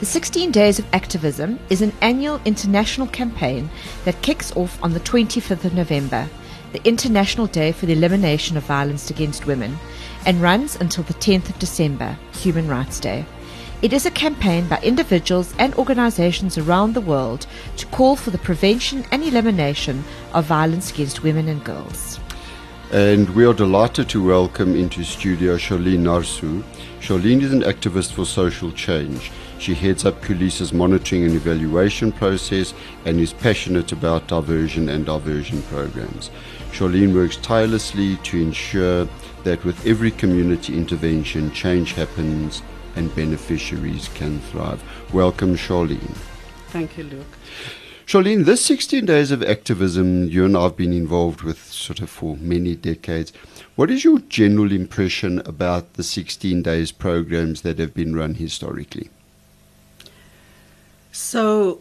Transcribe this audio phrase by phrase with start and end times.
[0.00, 3.68] The 16 Days of Activism is an annual international campaign
[4.06, 6.26] that kicks off on the 25th of November,
[6.72, 9.76] the International Day for the Elimination of Violence Against Women,
[10.24, 13.26] and runs until the 10th of December, Human Rights Day.
[13.82, 17.46] It is a campaign by individuals and organizations around the world
[17.76, 22.18] to call for the prevention and elimination of violence against women and girls.
[22.90, 26.62] And we are delighted to welcome into studio Charlene Narsu.
[27.00, 29.30] Charlene is an activist for social change.
[29.60, 32.72] She heads up Khulisa's monitoring and evaluation process
[33.04, 36.30] and is passionate about diversion and diversion programs.
[36.72, 39.06] Charlene works tirelessly to ensure
[39.44, 42.62] that with every community intervention, change happens
[42.96, 44.82] and beneficiaries can thrive.
[45.12, 46.16] Welcome, Charlene.
[46.68, 47.36] Thank you, Luke.
[48.06, 52.08] Charlene, this 16 days of activism you and I have been involved with sort of
[52.08, 53.30] for many decades.
[53.76, 59.10] What is your general impression about the 16 days programs that have been run historically?
[61.12, 61.80] So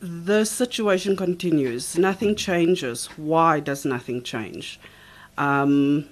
[0.00, 1.98] the situation continues.
[1.98, 3.06] Nothing changes.
[3.16, 4.78] Why does nothing change?
[5.36, 6.08] Um,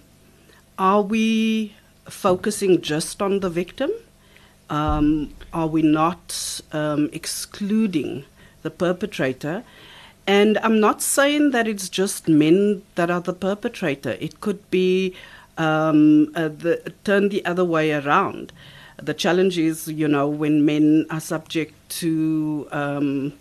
[0.79, 3.91] are we focusing just on the victim?
[4.69, 8.25] Um, are we not um, excluding
[8.63, 9.63] the perpetrator?
[10.27, 14.17] And I'm not saying that it's just men that are the perpetrator.
[14.19, 15.15] It could be
[15.57, 18.53] um, uh, the, turned the other way around.
[19.03, 23.35] The challenge is, you know, when men are subject to um,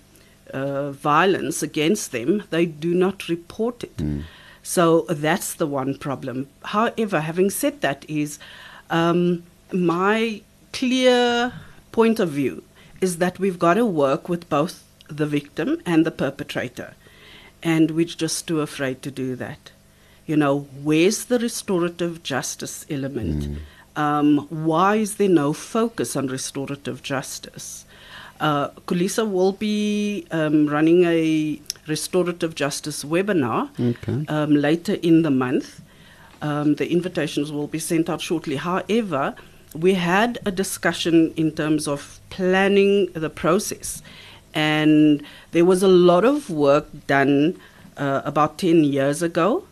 [0.53, 3.97] uh, violence against them, they do not report it.
[3.97, 4.23] Mm.
[4.63, 6.47] So that's the one problem.
[6.63, 8.39] However, having said that, is
[8.89, 10.41] um, my
[10.73, 11.53] clear
[11.91, 12.63] point of view
[12.99, 16.95] is that we've got to work with both the victim and the perpetrator,
[17.61, 19.71] and we're just too afraid to do that.
[20.25, 23.43] You know, where's the restorative justice element?
[23.43, 23.57] Mm.
[23.95, 27.85] Um, why is there no focus on restorative justice?
[28.39, 34.25] Uh, Khulisa will be um, running a restorative justice webinar okay.
[34.27, 35.81] um, later in the month.
[36.41, 38.57] Um, the invitations will be sent out shortly.
[38.57, 39.35] However,
[39.73, 44.01] we had a discussion in terms of planning the process,
[44.53, 47.59] and there was a lot of work done
[47.97, 49.65] uh, about 10 years ago,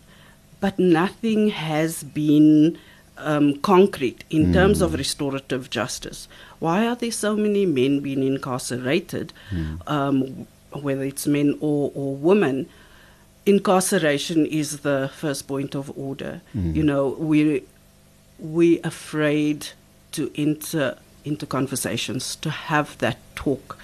[0.61, 2.77] but nothing has been
[3.23, 4.53] um, concrete in mm.
[4.53, 6.27] terms of restorative justice.
[6.59, 9.81] Why are there so many men being incarcerated, mm.
[9.87, 12.69] um, whether it's men or, or women?
[13.45, 16.41] Incarceration is the first point of order.
[16.55, 16.75] Mm.
[16.75, 17.63] You know, we
[18.39, 19.69] we afraid
[20.13, 23.77] to enter into conversations, to have that talk,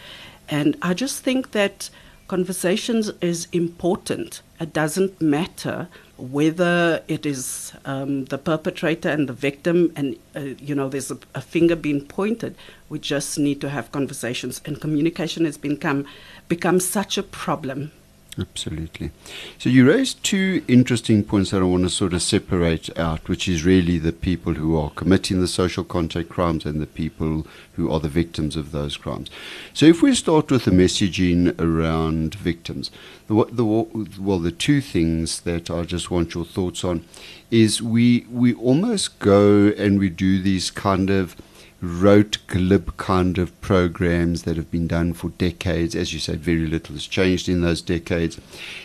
[0.47, 1.89] and I just think that
[2.29, 4.41] conversations is important.
[4.61, 10.75] It doesn't matter whether it is um, the perpetrator and the victim, and uh, you
[10.75, 12.55] know, there's a, a, finger being pointed.
[12.87, 16.05] We just need to have conversations, and communication has become
[16.47, 17.91] become such a problem
[18.39, 19.11] Absolutely.
[19.57, 23.49] So you raised two interesting points that I want to sort of separate out, which
[23.49, 27.91] is really the people who are committing the social contact crimes and the people who
[27.91, 29.29] are the victims of those crimes.
[29.73, 32.91] So if we start with the messaging around victims,
[33.27, 37.03] the, the well, the two things that I just want your thoughts on
[37.51, 41.35] is we we almost go and we do these kind of
[41.81, 45.95] rote glib kind of programs that have been done for decades.
[45.95, 48.39] As you said, very little has changed in those decades.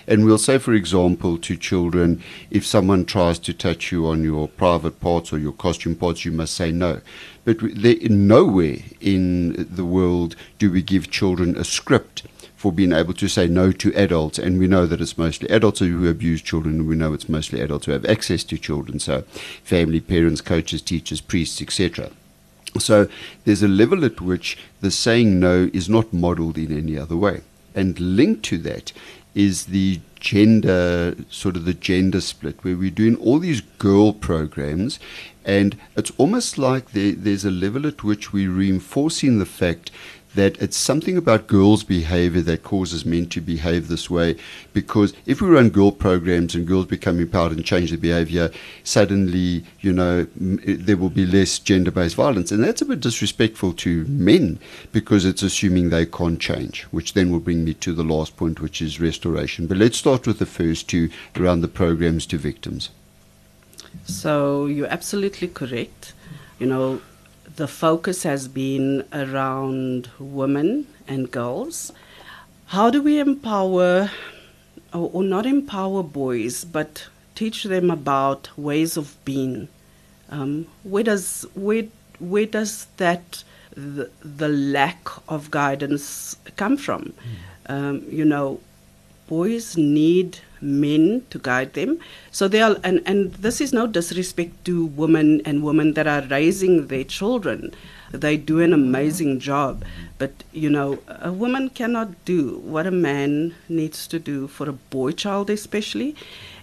[0.06, 4.48] And we'll say, for example, to children, if someone tries to touch you on your
[4.48, 7.00] private parts or your costume parts, you must say no.
[7.44, 12.22] But there, nowhere in the world do we give children a script
[12.56, 14.38] for being able to say no to adults.
[14.38, 17.60] And we know that it's mostly adults who abuse children, and we know it's mostly
[17.60, 18.98] adults who have access to children.
[19.00, 19.22] So,
[19.64, 22.10] family, parents, coaches, teachers, priests, etc.
[22.78, 23.08] So
[23.44, 27.42] there's a level at which the saying no is not modeled in any other way.
[27.74, 28.92] And linked to that
[29.34, 34.98] is the gender, sort of the gender split, where we're doing all these girl programs.
[35.44, 39.90] And it's almost like there, there's a level at which we're reinforcing the fact
[40.34, 44.36] that it's something about girls' behavior that causes men to behave this way.
[44.72, 48.50] Because if we run girl programs and girls become empowered and change their behavior,
[48.82, 52.50] suddenly, you know, there will be less gender based violence.
[52.50, 54.58] And that's a bit disrespectful to men
[54.92, 58.60] because it's assuming they can't change, which then will bring me to the last point,
[58.60, 59.66] which is restoration.
[59.66, 62.90] But let's start with the first two around the programs to victims.
[64.04, 66.12] So you're absolutely correct.
[66.58, 67.00] You know,
[67.56, 71.92] the focus has been around women and girls.
[72.66, 74.10] How do we empower,
[74.92, 79.68] or, or, not empower boys, but teach them about ways of being?
[80.30, 81.84] Um, where does where
[82.18, 83.44] where does that
[83.76, 87.12] the, the lack of guidance come from.
[87.66, 88.60] Um, you know,
[89.26, 91.98] boys need men to guide them.
[92.30, 96.22] So they are, and, and this is no disrespect to women and women that are
[96.22, 97.74] raising their children.
[98.10, 99.84] They do an amazing job.
[100.18, 104.72] But, you know, a woman cannot do what a man needs to do for a
[104.72, 106.16] boy child, especially.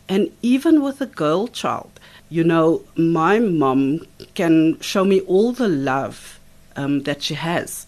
[0.09, 1.91] And even with a girl child,
[2.29, 6.39] you know, my mom can show me all the love
[6.75, 7.85] um, that she has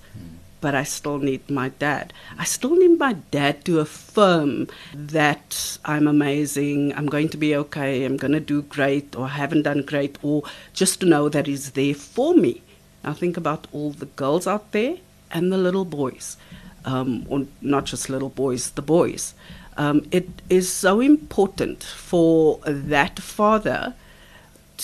[0.63, 2.13] but I still need my dad.
[2.39, 8.06] I still need my dad to affirm that I'm amazing, I'm going to be okay,
[8.06, 11.48] I'm going to do great, or I haven't done great, or just to know that
[11.48, 12.62] he's there for me.
[13.04, 14.95] Now think about all the girls out there
[15.31, 16.38] and the little boys,
[16.86, 19.33] um, or not just little boys, the boys.
[19.75, 23.95] Um, it is so important for that father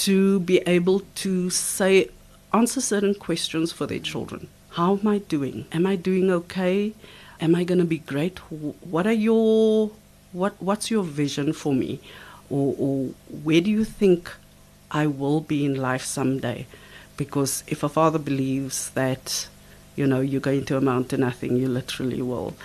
[0.06, 2.10] to be able to say,
[2.54, 4.50] answer certain questions for their children
[4.80, 5.66] how am I doing?
[5.74, 6.94] Am I doing okay?
[7.42, 8.40] Am I going to be great?
[8.94, 9.92] What are your
[10.32, 12.00] what what's your vision for me?
[12.50, 13.10] Or, or
[13.44, 14.32] where do you think
[14.90, 16.66] I will be in life someday?
[17.18, 19.50] Because if a father believes that
[19.98, 22.56] you know you're going to amount to nothing, you literally will.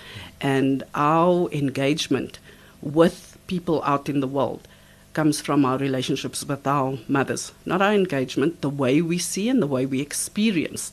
[0.40, 2.38] And our engagement
[2.80, 4.68] with people out in the world
[5.14, 9.60] comes from our relationships with our mothers, not our engagement, the way we see and
[9.60, 10.92] the way we experience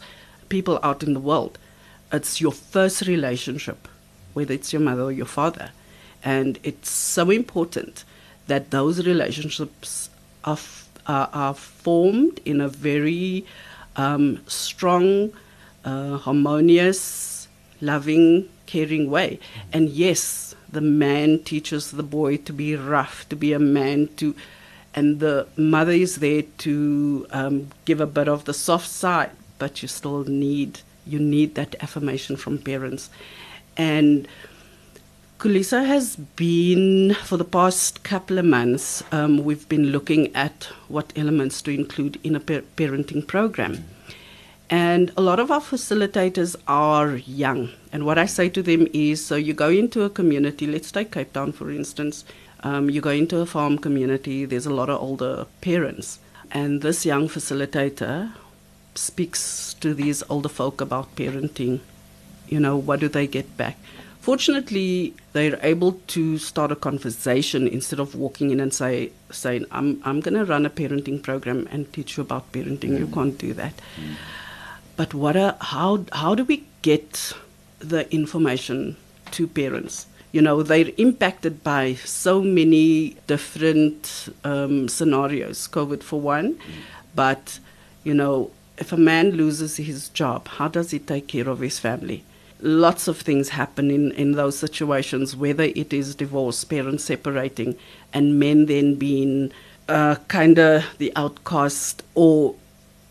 [0.51, 1.57] people out in the world.
[2.11, 3.87] It's your first relationship,
[4.33, 5.71] whether it's your mother or your father.
[6.23, 8.03] And it's so important
[8.47, 10.09] that those relationships
[10.43, 10.59] are,
[11.07, 13.45] are, are formed in a very
[13.95, 15.31] um, strong,
[15.85, 17.47] uh, harmonious,
[17.79, 19.39] loving, caring way.
[19.71, 24.35] And yes, the man teaches the boy to be rough, to be a man, to,
[24.93, 29.83] and the mother is there to um, give a bit of the soft side but
[29.83, 33.09] you still need you need that affirmation from parents.
[33.77, 34.27] And
[35.37, 39.03] Khulisa has been for the past couple of months.
[39.11, 43.83] Um, we've been looking at what elements to include in a par- parenting program.
[44.69, 47.69] And a lot of our facilitators are young.
[47.91, 51.11] And what I say to them is so you go into a community, let's take
[51.11, 52.25] Cape Town for instance,
[52.63, 56.19] um, you go into a farm community, there's a lot of older parents.
[56.51, 58.31] And this young facilitator
[58.95, 61.79] speaks to these older folk about parenting.
[62.47, 63.77] You know, what do they get back?
[64.19, 69.99] Fortunately, they're able to start a conversation instead of walking in and say, saying, I'm,
[70.05, 72.91] I'm going to run a parenting program and teach you about parenting.
[72.91, 72.99] Mm.
[72.99, 73.73] You can't do that.
[73.75, 74.15] Mm.
[74.95, 77.33] But what a, how, how do we get
[77.79, 78.97] the information
[79.31, 80.05] to parents?
[80.33, 86.59] You know, they're impacted by so many different um, scenarios, COVID for one, mm.
[87.15, 87.59] but,
[88.03, 88.51] you know,
[88.81, 92.23] if a man loses his job, how does he take care of his family?
[92.59, 97.77] Lots of things happen in, in those situations, whether it is divorce, parents separating,
[98.11, 99.51] and men then being
[99.87, 102.55] uh, kind of the outcast, or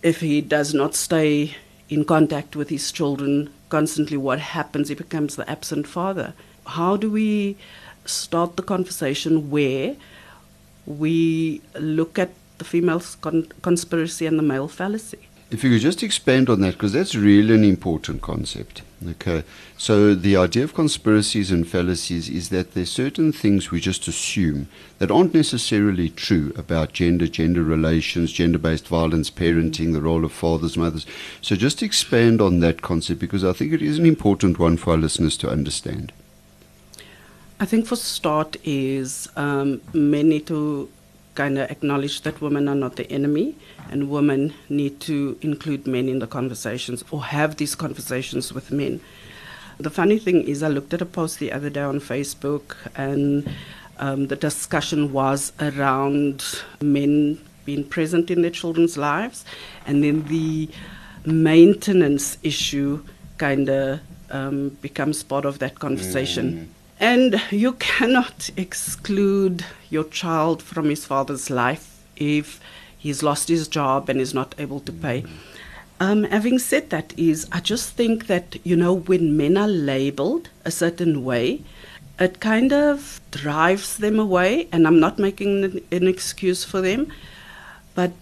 [0.02, 1.54] if he does not stay
[1.88, 4.88] in contact with his children constantly, what happens?
[4.88, 6.34] He becomes the absent father.
[6.66, 7.56] How do we
[8.04, 9.94] start the conversation where
[10.84, 15.29] we look at the female con- conspiracy and the male fallacy?
[15.50, 18.82] If you could just expand on that, because that's really an important concept.
[19.08, 19.42] Okay,
[19.78, 24.68] so the idea of conspiracies and fallacies is that there's certain things we just assume
[24.98, 30.76] that aren't necessarily true about gender, gender relations, gender-based violence, parenting, the role of fathers,
[30.76, 31.06] mothers.
[31.40, 34.92] So just expand on that concept because I think it is an important one for
[34.92, 36.12] our listeners to understand.
[37.58, 40.90] I think for start is um, need to
[41.34, 43.54] kind of acknowledge that women are not the enemy
[43.90, 49.00] and women need to include men in the conversations or have these conversations with men.
[49.78, 53.50] The funny thing is, I looked at a post the other day on Facebook, and
[53.98, 56.44] um, the discussion was around
[56.82, 59.44] men being present in their children's lives,
[59.86, 60.68] and then the
[61.24, 63.02] maintenance issue
[63.38, 66.52] kind of um, becomes part of that conversation.
[66.52, 66.79] Mm.
[67.00, 72.60] And you cannot exclude your child from his father's life if
[72.98, 75.24] he's lost his job and is not able to pay.
[75.98, 80.50] Um, having said that, is I just think that you know when men are labelled
[80.66, 81.62] a certain way,
[82.18, 84.68] it kind of drives them away.
[84.70, 87.10] And I'm not making an, an excuse for them,
[87.94, 88.12] but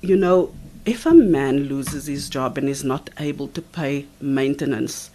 [0.00, 0.52] you know
[0.84, 5.10] if a man loses his job and is not able to pay maintenance,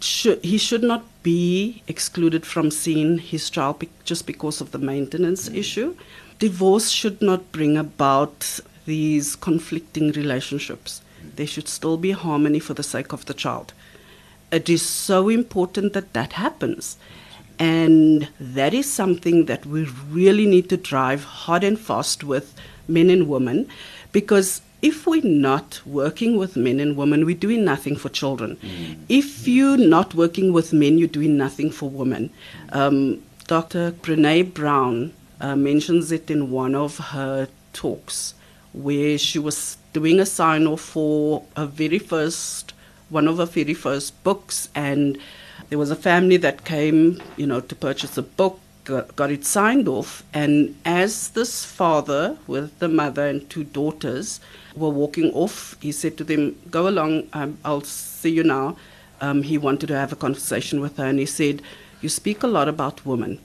[0.00, 5.56] he should not be excluded from seeing his child just because of the maintenance mm.
[5.56, 5.96] issue.
[6.38, 11.00] Divorce should not bring about these conflicting relationships.
[11.34, 13.72] There should still be harmony for the sake of the child.
[14.52, 16.96] It is so important that that happens.
[17.58, 22.54] And that is something that we really need to drive hard and fast with
[22.86, 23.66] men and women
[24.12, 28.56] because if we're not working with men and women, we're doing nothing for children.
[28.56, 28.98] Mm.
[29.08, 32.30] If you're not working with men, you're doing nothing for women.
[32.70, 33.90] Um, Dr.
[33.90, 38.34] Brene Brown uh, mentions it in one of her talks
[38.72, 42.72] where she was doing a sign off for a very first,
[43.08, 45.18] one of her very first books, and
[45.68, 49.88] there was a family that came, you know, to purchase a book, got it signed
[49.88, 54.38] off, and as this father with the mother and two daughters
[54.76, 58.76] were walking off, he said to them, "Go along, um, I'll see you now."
[59.20, 61.62] Um, he wanted to have a conversation with her, and he said,
[62.02, 63.38] "You speak a lot about women.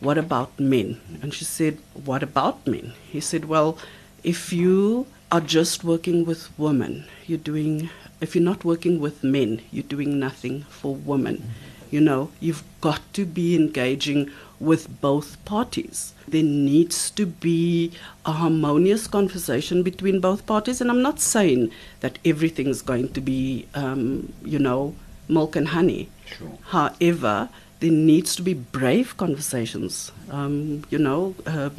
[0.00, 1.78] What about men?" And she said,
[2.10, 3.76] "What about men?" He said, "Well,
[4.24, 9.62] if you are just working with women, you're doing if you're not working with men,
[9.70, 11.42] you're doing nothing for women.
[11.90, 16.14] You know, you've got to be engaging with both parties.
[16.28, 17.92] There needs to be
[18.24, 20.80] a harmonious conversation between both parties.
[20.80, 24.94] And I'm not saying that everything's going to be, um, you know,
[25.28, 26.10] milk and honey.
[26.26, 26.58] Sure.
[26.66, 27.48] However,
[27.80, 31.34] there needs to be brave conversations, um, you know.
[31.46, 31.70] Uh,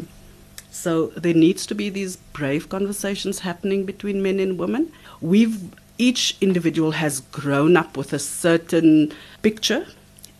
[0.71, 4.91] so there needs to be these brave conversations happening between men and women.
[5.21, 5.61] We've
[5.97, 9.85] each individual has grown up with a certain picture,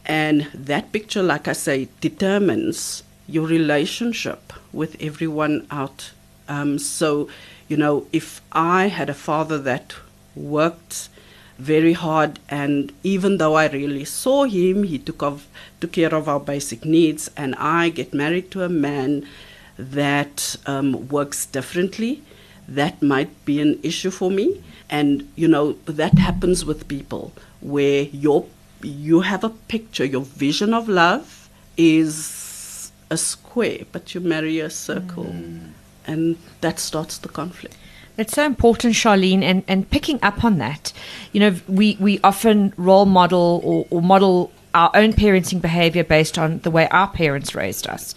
[0.06, 6.12] and that picture, like I say, determines your relationship with everyone out.
[6.48, 7.30] Um, so,
[7.68, 9.96] you know, if I had a father that
[10.36, 11.10] worked
[11.58, 15.48] very hard, and even though I really saw him, he took of
[15.80, 19.28] took care of our basic needs, and I get married to a man
[19.78, 22.24] that um, works differently,
[22.68, 24.64] that might be an issue for me.
[24.90, 27.32] And you know that happens with people
[27.62, 28.46] where your
[28.84, 34.70] you have a picture, your vision of love is a square, but you marry a
[34.70, 35.72] circle, mm.
[36.06, 37.76] and that starts the conflict.
[38.18, 40.94] It's so important, Charlene, and, and picking up on that.
[41.32, 46.38] You know, we, we often role model or, or model our own parenting behavior based
[46.38, 48.16] on the way our parents raised us.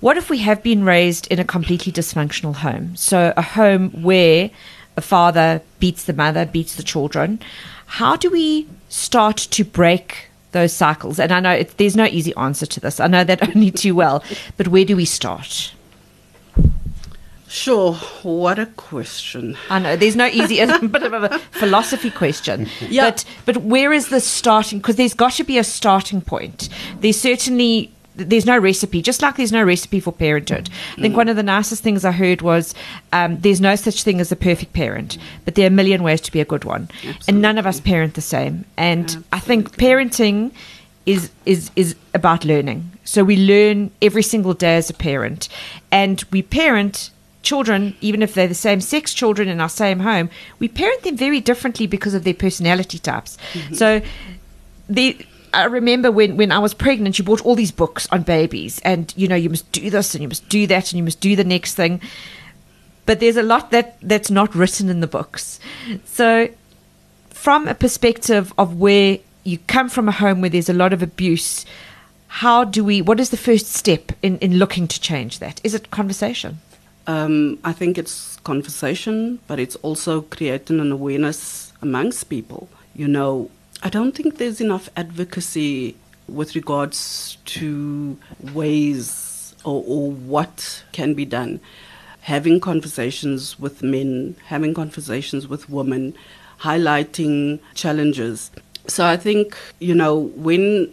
[0.00, 2.94] What if we have been raised in a completely dysfunctional home?
[2.96, 4.50] So, a home where
[4.96, 7.40] a father beats the mother, beats the children.
[7.86, 11.18] How do we start to break those cycles?
[11.18, 13.00] And I know it, there's no easy answer to this.
[13.00, 14.22] I know that only too well.
[14.56, 15.72] But where do we start?
[17.54, 17.94] Sure.
[18.24, 19.56] What a question.
[19.70, 22.68] I know there's no easy, a bit of a philosophy question.
[22.80, 23.10] Yeah.
[23.10, 24.78] But but where is the starting?
[24.80, 26.68] Because there's got to be a starting point.
[27.00, 30.70] There's certainly there's no recipe, just like there's no recipe for parenthood.
[30.96, 31.16] I think mm.
[31.18, 32.74] one of the nicest things I heard was
[33.12, 36.20] um, there's no such thing as a perfect parent, but there are a million ways
[36.22, 36.88] to be a good one.
[36.92, 37.24] Absolutely.
[37.28, 38.64] And none of us parent the same.
[38.76, 39.28] And Absolutely.
[39.32, 40.52] I think parenting
[41.06, 42.90] is, is, is about learning.
[43.04, 45.48] So we learn every single day as a parent.
[45.90, 47.10] And we parent
[47.42, 51.16] children, even if they're the same sex children in our same home, we parent them
[51.16, 53.36] very differently because of their personality types.
[53.52, 53.74] Mm-hmm.
[53.74, 54.00] So
[54.88, 58.80] the I remember when, when I was pregnant, you bought all these books on babies,
[58.84, 61.20] and you know you must do this and you must do that and you must
[61.20, 62.00] do the next thing.
[63.06, 65.60] But there's a lot that that's not written in the books.
[66.04, 66.48] So,
[67.30, 71.02] from a perspective of where you come from a home where there's a lot of
[71.02, 71.66] abuse,
[72.28, 73.02] how do we?
[73.02, 75.60] What is the first step in in looking to change that?
[75.64, 76.58] Is it conversation?
[77.06, 82.68] Um, I think it's conversation, but it's also creating an awareness amongst people.
[82.94, 83.50] You know,
[83.86, 85.94] I don't think there's enough advocacy
[86.26, 88.18] with regards to
[88.54, 91.60] ways or, or, what can be done.
[92.22, 96.14] Having conversations with men, having conversations with women,
[96.60, 98.50] highlighting challenges.
[98.86, 100.90] So I think, you know, when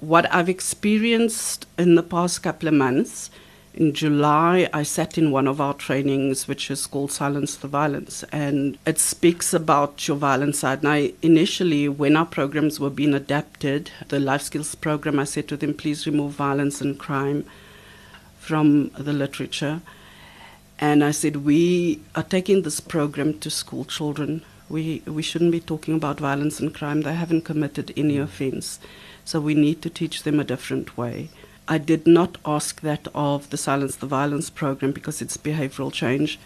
[0.00, 3.30] what I've experienced in the past couple of months
[3.76, 8.22] in July, I sat in one of our trainings, which is called Silence the Violence,
[8.30, 10.78] and it speaks about your violence side.
[10.78, 15.48] And I initially, when our programs were being adapted, the life skills program, I said
[15.48, 17.44] to them, please remove violence and crime
[18.38, 19.82] from the literature.
[20.78, 24.42] And I said, we are taking this program to school children.
[24.68, 27.02] We, we shouldn't be talking about violence and crime.
[27.02, 28.22] They haven't committed any mm.
[28.22, 28.78] offense.
[29.24, 31.30] So we need to teach them a different way.
[31.66, 36.38] I did not ask that of the Silence the Violence program because it's behavioral change.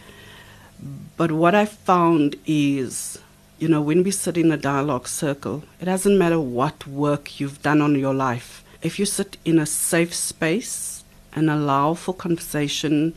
[1.16, 3.18] But what I found is,
[3.58, 7.62] you know, when we sit in a dialogue circle, it doesn't matter what work you've
[7.62, 8.62] done on your life.
[8.80, 13.14] If you sit in a safe space and allow for conversation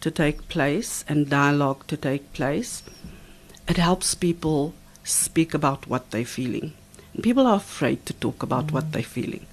[0.00, 2.82] to take place and dialogue to take place,
[3.68, 4.74] it helps people
[5.04, 6.72] speak about what they're feeling.
[7.22, 8.92] People are afraid to talk about what mm.
[8.92, 9.46] they're feeling.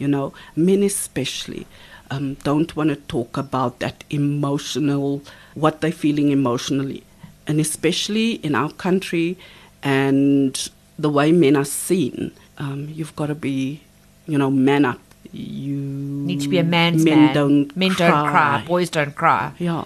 [0.00, 1.66] You know, men especially
[2.10, 5.22] um, don't want to talk about that emotional,
[5.54, 7.04] what they're feeling emotionally.
[7.46, 9.36] And especially in our country
[9.82, 10.52] and
[10.98, 13.82] the way men are seen, um, you've got to be,
[14.26, 15.00] you know, man up.
[15.32, 17.34] You Need to be a man's men man.
[17.34, 18.08] Don't Men cry.
[18.08, 18.64] don't cry.
[18.66, 19.52] Boys don't cry.
[19.58, 19.84] Yeah.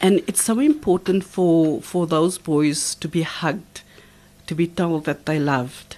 [0.00, 3.82] And it's so important for, for those boys to be hugged,
[4.46, 5.96] to be told that they're loved,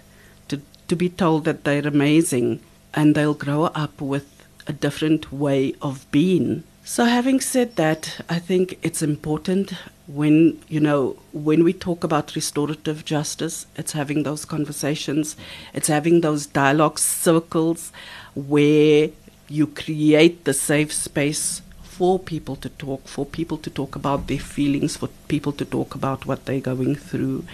[0.49, 2.61] to, to be told that they're amazing,
[2.94, 6.64] and they'll grow up with a different way of being.
[6.84, 9.72] So, having said that, I think it's important
[10.08, 15.37] when, you know, when we talk about restorative justice, it's having those conversations,
[15.72, 17.92] it's having those dialogue circles
[18.34, 19.11] where
[19.49, 24.38] you create the safe space for people to talk, for people to talk about their
[24.38, 27.44] feelings, for people to talk about what they're going through.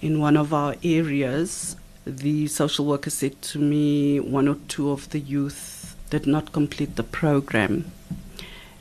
[0.00, 5.10] In one of our areas, the social worker said to me, one or two of
[5.10, 7.90] the youth did not complete the program.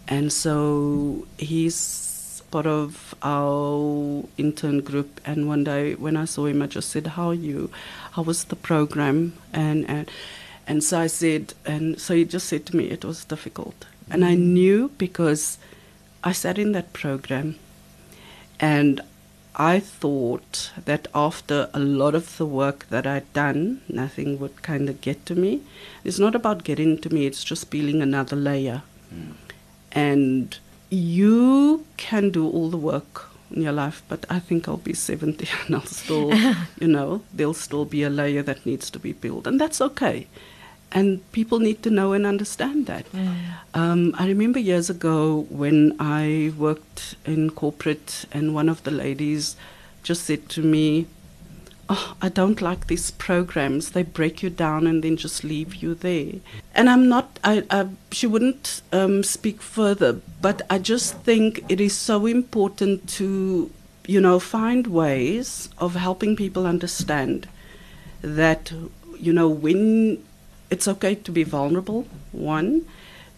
[0.08, 5.22] And so he's part of our intern group.
[5.26, 7.72] And one day when I saw him, I just said, How are you?
[8.12, 9.34] How was the program?
[9.54, 10.12] And, and,
[10.68, 13.86] and so I said, and so he just said to me, It was difficult.
[14.10, 15.58] And I knew because
[16.24, 17.56] I sat in that program
[18.60, 19.02] and
[19.56, 24.90] I thought that after a lot of the work that I'd done, nothing would kind
[24.90, 25.62] of get to me.
[26.04, 28.84] It's not about getting to me, it's just peeling another layer.
[29.10, 29.32] Hmm.
[29.92, 30.58] And
[30.90, 35.48] you can do all the work in your life, but I think I'll be 70
[35.66, 36.34] and I'll still,
[36.80, 39.48] you know, there'll still be a layer that needs to be peeled.
[39.48, 40.28] And that's okay.
[40.94, 43.06] And people need to know and understand that.
[43.74, 49.56] Um, I remember years ago when I worked in corporate, and one of the ladies
[50.04, 51.08] just said to me,
[51.94, 53.92] Oh, I don't like these programs.
[53.92, 56.36] They break you down and then just leave you there.
[56.74, 61.82] And I'm not, I, I, she wouldn't um, speak further, but I just think it
[61.82, 63.70] is so important to,
[64.08, 67.50] you know, find ways of helping people understand
[68.22, 68.72] that,
[69.20, 70.24] you know, when
[70.72, 72.88] it's okay to be vulnerable, one.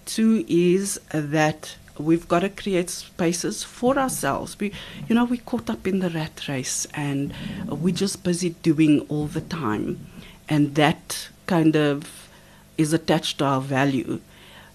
[0.05, 4.57] Two is that we've got to create spaces for ourselves.
[4.59, 4.71] We,
[5.07, 7.33] you know, we're caught up in the rat race and
[7.67, 10.07] we're just busy doing all the time.
[10.47, 12.29] And that kind of
[12.77, 14.21] is attached to our value.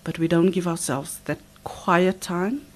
[0.03, 2.67] But we don't give ourselves that quiet time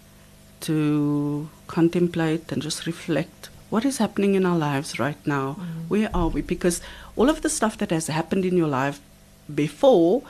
[0.60, 5.56] to contemplate and just reflect what is happening in our lives right now.
[5.58, 5.80] Mm-hmm.
[5.88, 6.42] Where are we?
[6.42, 6.82] Because
[7.16, 9.00] all of the stuff that has happened in your life
[9.54, 10.22] before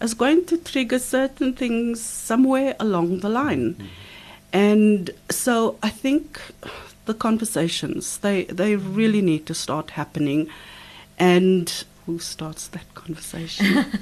[0.00, 3.74] is going to trigger certain things somewhere along the line.
[3.74, 3.86] Mm-hmm.
[4.52, 6.40] And so I think
[7.06, 10.48] the conversations they they really need to start happening
[11.18, 13.86] and who starts that conversation?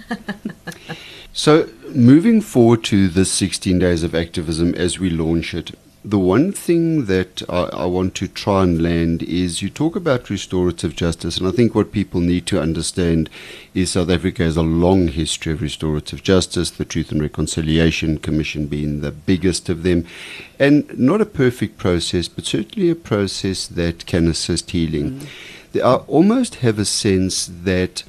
[1.37, 6.52] So, moving forward to the 16 days of activism as we launch it, the one
[6.52, 11.38] thing that I, I, want to try and land is you talk about restorative justice,
[11.38, 13.30] and I think what people need to understand
[13.72, 18.66] is South Africa has a long history of restorative justice, the Truth and Reconciliation Commission
[18.66, 20.06] being the biggest of them,
[20.58, 25.20] and not a perfect process, but certainly a process that can assist healing.
[25.72, 25.80] Mm.
[25.80, 28.04] I almost have a sense that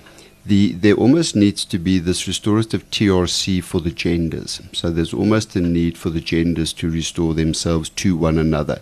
[0.46, 4.62] the, there almost needs to be this restorative TRC for the genders.
[4.74, 8.80] So there's almost a need for the genders to restore themselves to one another.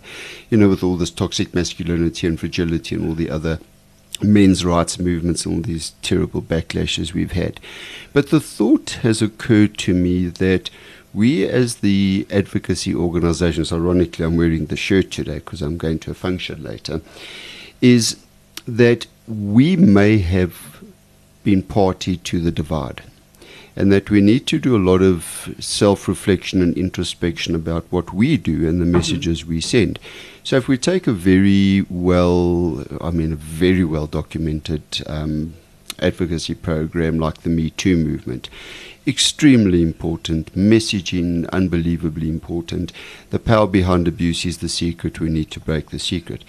[0.50, 3.60] You know, with all this toxic masculinity and fragility and all the other
[4.22, 7.60] men's rights movements and all these terrible backlashes we've had.
[8.12, 10.70] But the thought has occurred to me that
[11.14, 16.10] we as the advocacy organizations, ironically, I'm wearing the shirt today because I'm going to
[16.10, 17.00] a function later,
[17.80, 18.16] is
[18.66, 20.82] that we may have
[21.44, 23.02] been party to the divide.
[23.76, 28.12] And that we need to do a lot of self reflection and introspection about what
[28.12, 29.50] we do and the messages mm-hmm.
[29.50, 29.98] we send.
[30.44, 35.54] So, if we take a very well, I mean, a very well documented um,
[35.98, 38.48] advocacy program like the Me Too movement,
[39.06, 42.92] extremely important, messaging unbelievably important.
[43.30, 46.44] The power behind abuse is the secret, we need to break the secret.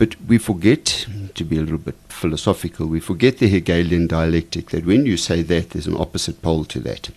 [0.00, 4.86] But we forget, to be a little bit philosophical, we forget the Hegelian dialectic that
[4.86, 7.10] when you say that, there's an opposite pole to that.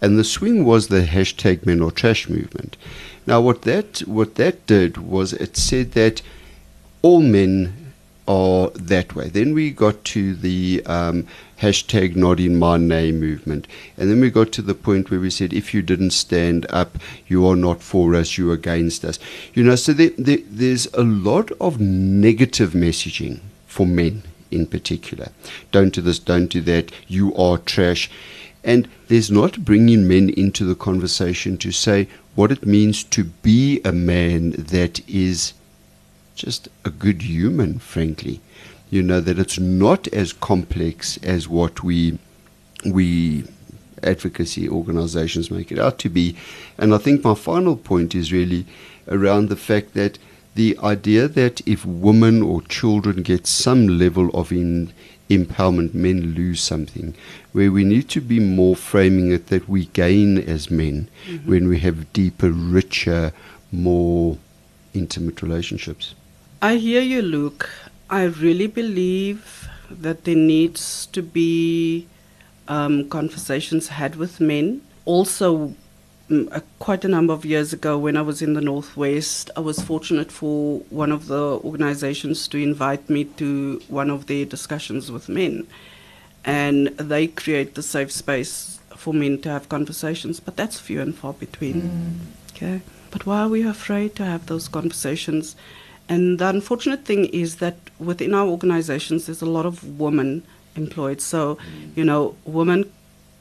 [0.00, 2.78] And the swing was the hashtag men or trash movement.
[3.26, 6.22] Now, what that, what that did was it said that
[7.02, 7.83] all men
[8.26, 9.28] are that way.
[9.28, 11.26] Then we got to the um,
[11.60, 13.66] hashtag not in my name movement.
[13.96, 16.98] And then we got to the point where we said, if you didn't stand up,
[17.26, 19.18] you are not for us, you are against us.
[19.52, 25.28] You know, so there, there, there's a lot of negative messaging for men in particular.
[25.72, 28.10] Don't do this, don't do that, you are trash.
[28.62, 33.80] And there's not bringing men into the conversation to say what it means to be
[33.84, 35.52] a man that is
[36.34, 38.40] just a good human, frankly.
[38.90, 42.18] You know, that it's not as complex as what we,
[42.84, 43.44] we
[44.02, 46.36] advocacy organizations make it out to be.
[46.78, 48.66] And I think my final point is really
[49.08, 50.18] around the fact that
[50.54, 54.92] the idea that if women or children get some level of in,
[55.28, 57.14] empowerment, men lose something,
[57.52, 61.50] where we need to be more framing it that we gain as men mm-hmm.
[61.50, 63.32] when we have deeper, richer,
[63.72, 64.38] more
[64.92, 66.14] intimate relationships.
[66.64, 67.68] I hear you, Luke.
[68.08, 72.08] I really believe that there needs to be
[72.68, 74.80] um, conversations had with men.
[75.04, 75.74] Also,
[76.30, 79.82] mm, quite a number of years ago, when I was in the Northwest, I was
[79.82, 85.28] fortunate for one of the organizations to invite me to one of their discussions with
[85.28, 85.66] men.
[86.46, 91.14] And they create the safe space for men to have conversations, but that's few and
[91.14, 91.82] far between.
[91.82, 92.56] Mm.
[92.56, 92.80] Okay.
[93.10, 95.56] But why are we afraid to have those conversations?
[96.08, 100.42] And the unfortunate thing is that within our organizations, there's a lot of women
[100.76, 101.20] employed.
[101.20, 101.96] So, mm.
[101.96, 102.90] you know, women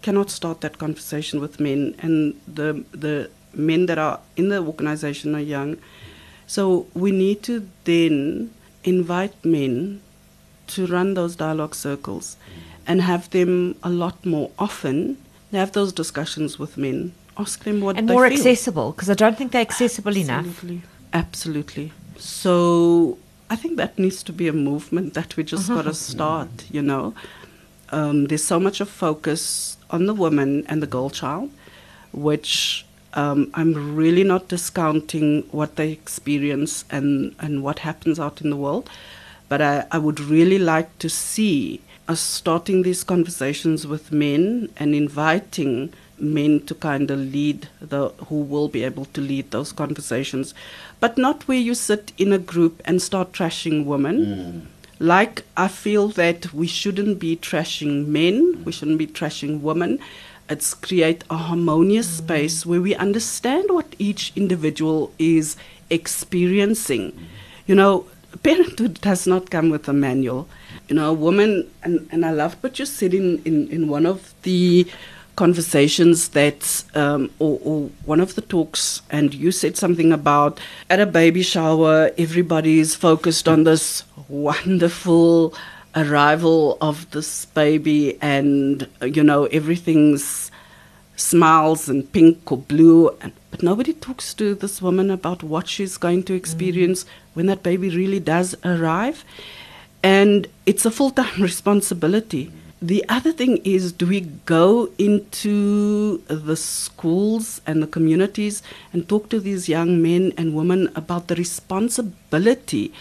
[0.02, 5.36] cannot start that conversation with men, and the the men that are in the organization
[5.36, 5.78] are young.
[6.48, 8.52] So we need to then
[8.84, 10.02] invite men
[10.68, 12.62] to run those dialogue circles mm.
[12.88, 15.18] and have them a lot more often.
[15.52, 17.14] Have those discussions with men.
[17.38, 18.38] Ask them what and they more feel.
[18.38, 20.76] accessible because I don't think they're accessible Absolutely.
[20.76, 20.88] enough.
[21.14, 21.92] Absolutely.
[22.18, 23.18] So
[23.50, 26.82] I think that needs to be a movement that we just got to start, you
[26.82, 27.14] know.
[27.90, 31.52] Um, there's so much of focus on the woman and the girl child,
[32.12, 38.50] which um, I'm really not discounting what they experience and, and what happens out in
[38.50, 38.90] the world.
[39.50, 44.96] But I, I would really like to see us starting these conversations with men and
[44.96, 50.54] inviting men to kind of lead the who will be able to lead those conversations
[51.00, 54.62] but not where you sit in a group and start trashing women mm.
[55.00, 60.00] like i feel that we shouldn't be trashing men we shouldn't be trashing women
[60.50, 62.18] it's create a harmonious mm.
[62.18, 65.56] space where we understand what each individual is
[65.90, 67.20] experiencing mm.
[67.66, 68.06] you know
[68.42, 70.48] parenthood does not come with a manual
[70.88, 74.06] you know a woman and, and i loved what you said in, in, in one
[74.06, 74.88] of the
[75.36, 81.00] conversations that, um, or, or, one of the talks, and you said something about at
[81.00, 85.54] a baby shower, everybody's focused on this wonderful
[85.96, 90.52] arrival of this baby, and you know everything's
[91.16, 95.98] smiles and pink or blue, and, but nobody talks to this woman about what she's
[95.98, 97.08] going to experience mm.
[97.34, 99.26] when that baby really does arrive,
[100.04, 102.52] and it's a full time responsibility.
[102.84, 109.30] The other thing is do we go into the schools and the communities and talk
[109.30, 112.92] to these young men and women about the responsibility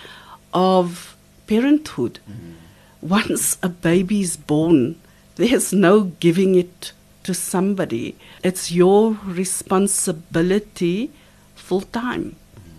[0.54, 1.16] of
[1.48, 2.20] parenthood?
[2.30, 3.08] Mm-hmm.
[3.08, 5.00] Once a baby is born,
[5.34, 6.92] there's no giving it
[7.24, 8.14] to somebody.
[8.44, 11.10] It's your responsibility
[11.56, 12.36] full time.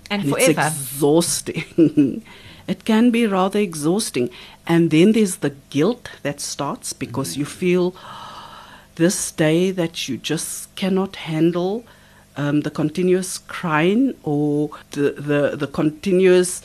[0.09, 0.51] And, and forever.
[0.51, 2.23] It's exhausting.
[2.67, 4.29] it can be rather exhausting.
[4.65, 7.41] And then there's the guilt that starts because mm-hmm.
[7.41, 7.95] you feel
[8.95, 11.85] this day that you just cannot handle
[12.37, 16.61] um, the continuous crying or the, the, the continuous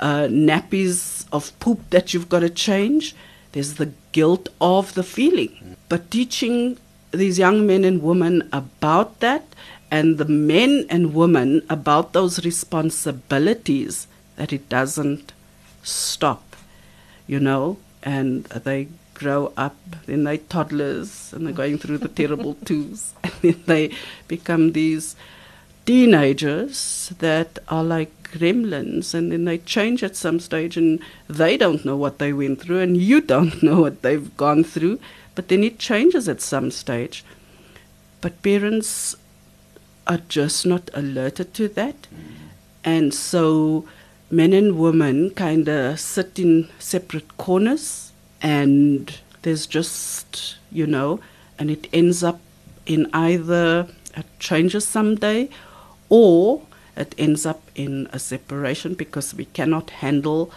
[0.00, 3.14] uh, nappies of poop that you've got to change.
[3.52, 5.48] There's the guilt of the feeling.
[5.48, 5.72] Mm-hmm.
[5.88, 6.78] But teaching
[7.10, 9.44] these young men and women about that
[9.90, 14.06] and the men and women about those responsibilities
[14.38, 15.32] that it doesn't
[15.82, 16.56] stop,
[17.26, 22.54] you know, and they grow up, then they toddlers and they're going through the terrible
[22.64, 23.90] twos, and then they
[24.26, 25.14] become these
[25.84, 31.84] teenagers that are like gremlins and then they change at some stage and they don't
[31.84, 34.98] know what they went through and you don't know what they've gone through
[35.38, 37.24] but then it changes at some stage.
[38.20, 39.14] But parents
[40.04, 42.02] are just not alerted to that.
[42.02, 42.46] Mm-hmm.
[42.82, 43.84] And so
[44.30, 51.20] men and women kind of sit in separate corners and there's just, you know,
[51.58, 52.40] and it ends up
[52.86, 55.48] in either it changes someday
[56.08, 56.62] or
[56.96, 60.52] it ends up in a separation because we cannot handle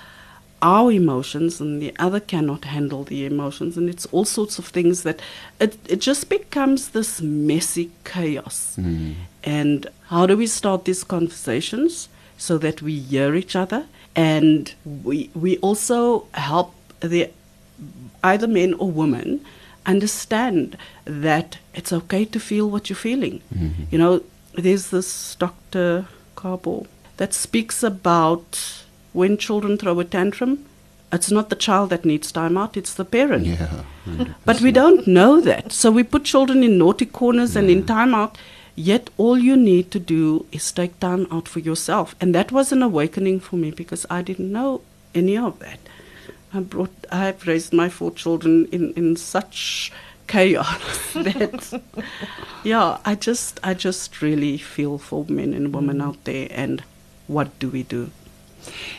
[0.62, 3.77] our emotions and the other cannot handle the emotions.
[3.77, 5.19] And it's all sorts of things that
[5.60, 8.75] it, it just becomes this messy chaos.
[8.79, 9.13] Mm-hmm.
[9.43, 12.10] And how do we start these conversations
[12.47, 13.82] so that we hear each other
[14.15, 14.73] and
[15.10, 15.99] we we also
[16.34, 16.73] help
[17.13, 17.21] the
[18.32, 19.30] either men or women
[19.93, 20.77] understand
[21.25, 23.84] that it's okay to feel what you're feeling mm-hmm.
[23.91, 24.13] you know
[24.65, 25.12] there's this
[25.43, 26.06] dr
[26.41, 26.75] Carbo
[27.17, 28.60] that speaks about
[29.13, 30.65] when children throw a tantrum,
[31.12, 33.45] it's not the child that needs time out, it's the parent.
[33.45, 33.84] Yeah.
[34.45, 35.71] But we don't know that.
[35.71, 38.36] So we put children in naughty corners and in timeout.
[38.75, 42.15] Yet all you need to do is take time out for yourself.
[42.21, 44.81] And that was an awakening for me because I didn't know
[45.13, 45.79] any of that.
[46.53, 49.91] I brought I've raised my four children in, in such
[50.27, 51.81] chaos that
[52.63, 56.03] yeah, I just I just really feel for men and women mm.
[56.03, 56.84] out there and
[57.27, 58.12] what do we do?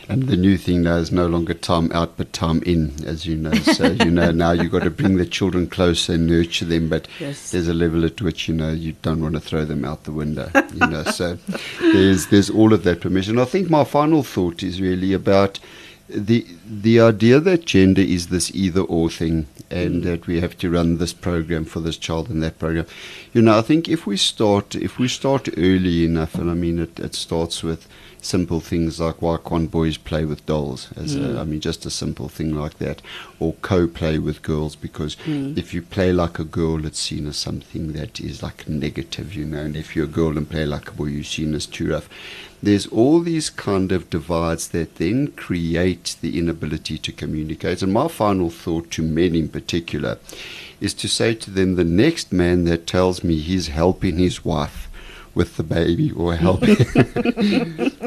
[0.09, 3.35] And the new thing now is no longer time out but time in, as you
[3.35, 3.53] know.
[3.53, 7.07] So you know now you've got to bring the children closer and nurture them, but
[7.19, 7.51] Yes.
[7.51, 10.11] there's a level at which you know you don't want to throw them out the
[10.11, 10.49] window.
[10.73, 11.37] You know, so
[11.79, 13.39] there's there's all of that permission.
[13.39, 15.59] I think my final thought is really about
[16.09, 20.03] the the idea that gender is this either or thing and mm.
[20.03, 22.85] that we have to run this program for this child and that program
[23.31, 26.77] you know i think if we start if we start early enough and i mean
[26.77, 27.87] it, it starts with
[28.25, 31.39] simple things like why can't boys play with dolls as a, mm.
[31.39, 33.01] i mean just a simple thing like that.
[33.39, 35.57] Or co-play with girls because mm.
[35.57, 39.45] if you play like a girl it's seen as something that is like negative you
[39.45, 41.91] know and if you're a girl and play like a boy you're seen as too
[41.91, 42.09] rough.
[42.61, 47.81] There's all these kind of divides that then create the inability to communicate.
[47.81, 50.17] And my final thought to men in particular
[50.79, 54.87] is to say to them the next man that tells me he's helping his wife
[55.35, 56.75] with the baby or helping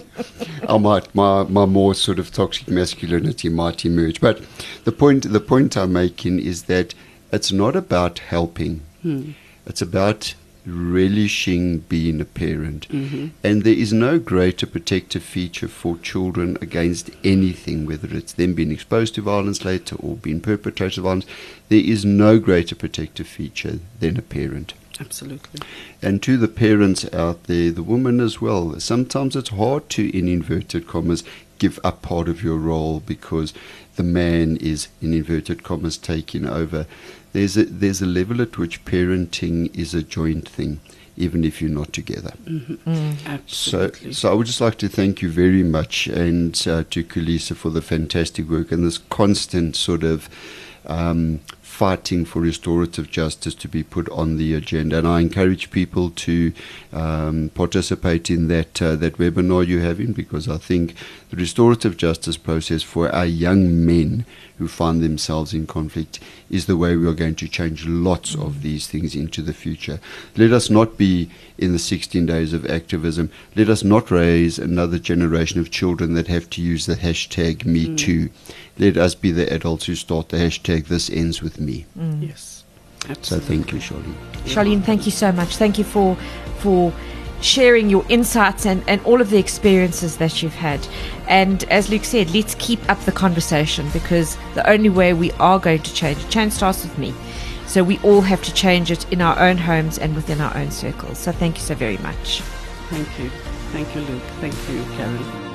[0.68, 4.20] I might my, my more sort of toxic masculinity might emerge.
[4.20, 4.42] But
[4.84, 6.94] the point the point I'm making is that
[7.32, 8.82] it's not about helping.
[9.02, 9.32] Hmm.
[9.66, 10.34] It's about
[10.64, 12.88] relishing being a parent.
[12.88, 13.28] Mm-hmm.
[13.44, 18.72] And there is no greater protective feature for children against anything, whether it's them being
[18.72, 21.26] exposed to violence later or being perpetrated violence.
[21.68, 24.74] There is no greater protective feature than a parent.
[25.00, 25.61] Absolutely.
[26.02, 30.28] And to the parents out there, the woman as well, sometimes it's hard to, in
[30.28, 31.24] inverted commas,
[31.59, 33.52] give up part of your role because
[33.96, 36.87] the man is, in inverted commas, taking over.
[37.32, 40.80] There's a, there's a level at which parenting is a joint thing,
[41.16, 42.32] even if you're not together.
[43.46, 44.12] So, Absolutely.
[44.12, 47.70] so I would just like to thank you very much and uh, to Khulisa for
[47.70, 50.28] the fantastic work and this constant sort of
[50.87, 51.40] um,
[51.76, 54.96] fighting for restorative justice to be put on the agenda.
[54.96, 56.50] And I encourage people to
[56.90, 60.94] um, participate in that uh, that webinar you're having because I think
[61.28, 64.24] the restorative justice process for our young men
[64.56, 68.62] who find themselves in conflict is the way we are going to change lots of
[68.62, 70.00] these things into the future.
[70.34, 73.30] Let us not be in the 16 days of activism.
[73.54, 77.94] Let us not raise another generation of children that have to use the hashtag Me
[77.96, 78.30] Too.
[78.78, 81.86] Let us be the adults who start the hashtag This Ends With Me.
[81.98, 82.28] Mm.
[82.28, 82.64] Yes.
[83.22, 84.14] So thank you, Charlene.
[84.44, 85.56] Charlene, thank you so much.
[85.56, 86.16] Thank you for
[86.58, 86.92] for
[87.40, 90.86] sharing your insights and, and all of the experiences that you've had.
[91.28, 95.58] And as Luke said, let's keep up the conversation because the only way we are
[95.58, 97.14] going to change, change starts with me.
[97.66, 100.70] So we all have to change it in our own homes and within our own
[100.70, 101.18] circles.
[101.18, 102.40] So thank you so very much.
[102.90, 103.28] Thank you.
[103.72, 104.22] Thank you, Luke.
[104.40, 105.45] Thank you, Karen.